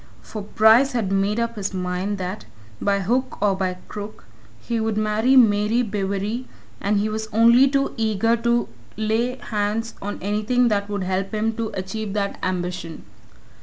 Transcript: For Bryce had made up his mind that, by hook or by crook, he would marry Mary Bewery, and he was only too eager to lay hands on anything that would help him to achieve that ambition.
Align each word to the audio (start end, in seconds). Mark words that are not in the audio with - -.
For 0.23 0.41
Bryce 0.41 0.93
had 0.93 1.11
made 1.11 1.39
up 1.39 1.57
his 1.57 1.75
mind 1.75 2.17
that, 2.17 2.45
by 2.81 3.01
hook 3.01 3.37
or 3.39 3.55
by 3.55 3.77
crook, 3.87 4.25
he 4.59 4.79
would 4.79 4.97
marry 4.97 5.35
Mary 5.35 5.83
Bewery, 5.83 6.47
and 6.81 6.97
he 6.97 7.07
was 7.07 7.27
only 7.31 7.67
too 7.67 7.93
eager 7.97 8.35
to 8.37 8.67
lay 8.97 9.35
hands 9.37 9.93
on 10.01 10.17
anything 10.19 10.69
that 10.69 10.89
would 10.89 11.03
help 11.03 11.35
him 11.35 11.53
to 11.57 11.69
achieve 11.75 12.13
that 12.13 12.39
ambition. 12.41 13.03